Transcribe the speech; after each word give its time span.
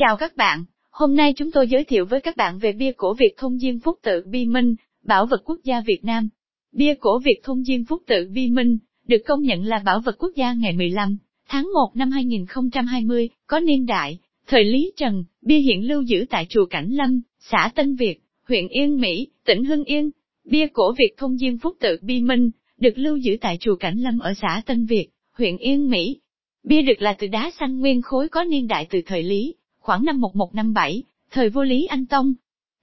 Chào 0.00 0.16
các 0.16 0.36
bạn, 0.36 0.64
hôm 0.90 1.16
nay 1.16 1.32
chúng 1.36 1.52
tôi 1.52 1.68
giới 1.68 1.84
thiệu 1.84 2.04
với 2.04 2.20
các 2.20 2.36
bạn 2.36 2.58
về 2.58 2.72
bia 2.72 2.92
cổ 2.96 3.14
Việt 3.14 3.34
Thông 3.36 3.58
Diên 3.58 3.78
Phúc 3.78 3.98
Tự 4.02 4.22
Bi 4.26 4.46
Minh, 4.46 4.74
bảo 5.04 5.26
vật 5.26 5.40
quốc 5.44 5.58
gia 5.64 5.80
Việt 5.80 6.04
Nam. 6.04 6.28
Bia 6.72 6.94
cổ 6.94 7.18
Việt 7.18 7.40
Thông 7.42 7.64
Diên 7.64 7.84
Phúc 7.84 8.02
Tự 8.06 8.28
Bi 8.34 8.50
Minh, 8.50 8.78
được 9.06 9.22
công 9.26 9.42
nhận 9.42 9.64
là 9.64 9.82
bảo 9.84 10.00
vật 10.00 10.16
quốc 10.18 10.32
gia 10.36 10.52
ngày 10.52 10.72
15 10.72 11.16
tháng 11.48 11.70
1 11.74 11.90
năm 11.94 12.10
2020, 12.10 13.28
có 13.46 13.60
niên 13.60 13.86
đại, 13.86 14.18
thời 14.46 14.64
Lý 14.64 14.92
Trần, 14.96 15.24
bia 15.42 15.58
hiện 15.58 15.88
lưu 15.88 16.02
giữ 16.02 16.24
tại 16.30 16.46
chùa 16.48 16.66
Cảnh 16.66 16.90
Lâm, 16.90 17.20
xã 17.38 17.70
Tân 17.74 17.96
Việt, 17.96 18.20
huyện 18.48 18.68
Yên 18.68 19.00
Mỹ, 19.00 19.28
tỉnh 19.44 19.64
Hưng 19.64 19.84
Yên. 19.84 20.10
Bia 20.44 20.66
cổ 20.72 20.92
Việt 20.98 21.14
Thông 21.16 21.38
Diên 21.38 21.58
Phúc 21.58 21.76
Tự 21.80 21.98
Bi 22.02 22.20
Minh, 22.20 22.50
được 22.78 22.98
lưu 22.98 23.16
giữ 23.16 23.36
tại 23.40 23.56
chùa 23.60 23.76
Cảnh 23.76 23.98
Lâm 23.98 24.18
ở 24.18 24.34
xã 24.34 24.62
Tân 24.66 24.86
Việt, 24.86 25.08
huyện 25.38 25.56
Yên 25.56 25.90
Mỹ. 25.90 26.20
Bia 26.64 26.82
được 26.82 27.02
là 27.02 27.12
từ 27.12 27.26
đá 27.26 27.50
xanh 27.60 27.78
nguyên 27.78 28.02
khối 28.02 28.28
có 28.28 28.44
niên 28.44 28.66
đại 28.66 28.86
từ 28.90 29.00
thời 29.06 29.22
Lý, 29.22 29.54
khoảng 29.80 30.04
năm 30.04 30.20
1157, 30.20 31.02
thời 31.30 31.48
vua 31.48 31.62
Lý 31.62 31.86
Anh 31.86 32.06
Tông. 32.06 32.34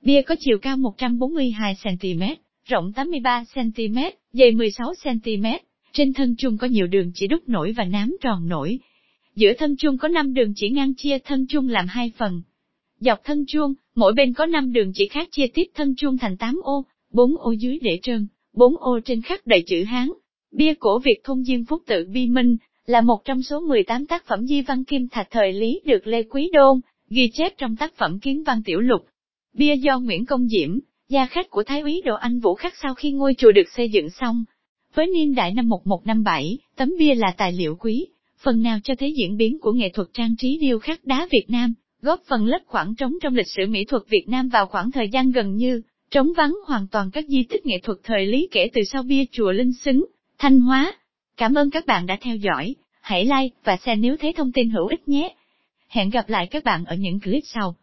Bia 0.02 0.22
có 0.22 0.35
chiều 0.40 0.58
cao 0.62 0.77
142cm, 0.77 2.35
rộng 2.66 2.91
83cm, 2.95 4.12
dày 4.34 4.52
16cm, 4.52 5.59
trên 5.91 6.13
thân 6.13 6.36
chung 6.38 6.58
có 6.58 6.67
nhiều 6.67 6.88
đường 6.88 7.12
chỉ 7.16 7.27
đúc 7.27 7.49
nổi 7.49 7.73
và 7.77 7.84
nám 7.84 8.16
tròn 8.22 8.48
nổi. 8.48 8.80
Giữa 9.36 9.53
thân 9.58 9.75
chung 9.77 9.98
có 9.98 10.08
5 10.08 10.34
đường 10.34 10.53
chỉ 10.55 10.70
ngang 10.70 10.94
chia 10.95 11.20
thân 11.20 11.45
chung 11.49 11.70
làm 11.70 11.88
hai 11.88 12.12
phần. 12.17 12.41
Dọc 13.00 13.20
thân 13.23 13.45
chuông, 13.48 13.73
mỗi 13.95 14.14
bên 14.14 14.34
có 14.34 14.45
5 14.45 14.73
đường 14.73 14.91
chỉ 14.94 15.08
khác 15.08 15.27
chia 15.31 15.48
tiếp 15.53 15.66
thân 15.75 15.95
chuông 15.95 16.17
thành 16.17 16.38
8 16.38 16.59
ô, 16.64 16.86
4 17.14 17.38
ô 17.38 17.52
dưới 17.52 17.80
để 17.81 18.00
trơn, 18.02 18.27
4 18.53 18.77
ô 18.77 19.00
trên 19.05 19.22
khắc 19.22 19.48
đầy 19.48 19.64
chữ 19.67 19.84
Hán. 19.84 20.09
Bia 20.52 20.73
cổ 20.73 21.00
Việt 21.00 21.20
Thông 21.23 21.44
Diên 21.44 21.66
Phúc 21.66 21.84
Tự 21.86 22.05
Bi 22.14 22.27
Minh, 22.27 22.58
là 22.88 23.02
một 23.02 23.26
trong 23.26 23.44
số 23.44 23.59
18 23.59 24.05
tác 24.05 24.26
phẩm 24.26 24.48
di 24.48 24.62
văn 24.62 24.84
kim 24.84 25.08
thạch 25.08 25.28
thời 25.32 25.54
Lý 25.54 25.82
được 25.86 26.08
Lê 26.08 26.23
Quý 26.23 26.50
Đôn, 26.54 26.82
ghi 27.09 27.30
chép 27.34 27.58
trong 27.58 27.76
tác 27.76 27.94
phẩm 27.98 28.20
Kiến 28.20 28.44
văn 28.44 28.62
tiểu 28.66 28.80
lục. 28.80 29.02
Bia 29.54 29.76
do 29.76 30.00
Nguyễn 30.00 30.26
Công 30.26 30.48
Diễm, 30.48 30.80
gia 31.09 31.26
khách 31.26 31.50
của 31.50 31.64
Thái 31.64 31.81
úy 31.81 32.02
Đỗ 32.06 32.16
Anh 32.16 32.39
Vũ 32.39 32.56
khắc 32.56 32.73
sau 32.81 32.94
khi 32.94 33.11
ngôi 33.11 33.34
chùa 33.38 33.52
được 33.52 33.70
xây 33.76 33.89
dựng 33.89 34.09
xong. 34.09 34.44
Với 34.94 35.08
niên 35.08 35.36
đại 35.36 35.53
năm 35.53 35.70
1157, 35.70 36.58
tấm 36.76 36.94
bia 37.00 37.16
là 37.16 37.34
tài 37.38 37.52
liệu 37.52 37.76
quý, 37.76 38.08
phần 38.44 38.61
nào 38.61 38.80
cho 38.84 38.95
thấy 38.95 39.14
diễn 39.17 39.38
biến 39.38 39.59
của 39.59 39.72
nghệ 39.72 39.89
thuật 39.89 40.08
trang 40.14 40.36
trí 40.38 40.58
điêu 40.61 40.80
khắc 40.80 41.06
đá 41.06 41.28
Việt 41.31 41.45
Nam, 41.48 41.73
góp 42.02 42.22
phần 42.28 42.45
lấp 42.45 42.61
khoảng 42.66 42.95
trống 42.95 43.14
trong 43.22 43.36
lịch 43.36 43.48
sử 43.48 43.66
mỹ 43.67 43.86
thuật 43.86 44.04
Việt 44.09 44.26
Nam 44.28 44.50
vào 44.50 44.66
khoảng 44.66 44.92
thời 44.92 45.09
gian 45.09 45.31
gần 45.31 45.56
như, 45.56 45.81
trống 46.11 46.33
vắng 46.38 46.56
hoàn 46.66 46.88
toàn 46.88 47.11
các 47.11 47.26
di 47.28 47.44
tích 47.44 47.66
nghệ 47.66 47.80
thuật 47.83 47.98
thời 48.04 48.26
Lý 48.26 48.48
kể 48.52 48.70
từ 48.73 48.81
sau 48.92 49.04
bia 49.04 49.23
chùa 49.31 49.52
Linh 49.52 49.73
Xứng, 49.73 50.06
Thanh 50.38 50.59
Hóa. 50.59 50.94
Cảm 51.38 51.54
ơn 51.54 51.70
các 51.70 51.86
bạn 51.86 52.06
đã 52.06 52.17
theo 52.22 52.36
dõi, 52.36 52.76
hãy 53.08 53.25
like 53.25 53.55
và 53.63 53.77
share 53.77 53.95
nếu 53.95 54.17
thấy 54.17 54.33
thông 54.33 54.52
tin 54.52 54.69
hữu 54.69 54.88
ích 54.88 55.08
nhé. 55.08 55.30
Hẹn 55.88 56.09
gặp 56.09 56.30
lại 56.30 56.47
các 56.47 56.63
bạn 56.63 56.86
ở 56.86 56.95
những 56.95 57.19
clip 57.19 57.44
sau. 57.45 57.75